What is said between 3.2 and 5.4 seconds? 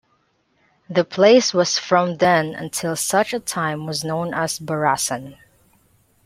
a time was known as Barasan.